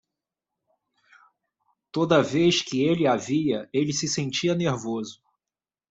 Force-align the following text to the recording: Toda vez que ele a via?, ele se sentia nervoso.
Toda 1.91 2.23
vez 2.23 2.63
que 2.63 2.81
ele 2.83 3.05
a 3.05 3.15
via?, 3.15 3.69
ele 3.71 3.93
se 3.93 4.07
sentia 4.07 4.55
nervoso. 4.55 5.21